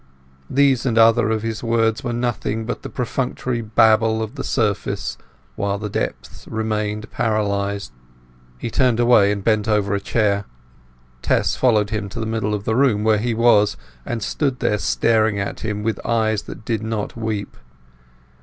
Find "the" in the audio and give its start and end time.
2.81-2.89, 4.33-4.43, 5.77-5.91, 12.19-12.25, 12.63-12.75